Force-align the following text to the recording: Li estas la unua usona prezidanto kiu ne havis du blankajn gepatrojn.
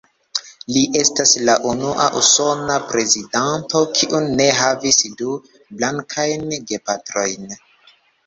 Li 0.75 0.81
estas 1.01 1.33
la 1.49 1.55
unua 1.71 2.05
usona 2.21 2.77
prezidanto 2.93 3.83
kiu 3.99 4.21
ne 4.41 4.47
havis 4.61 4.99
du 5.21 5.35
blankajn 5.81 6.49
gepatrojn. 6.73 7.55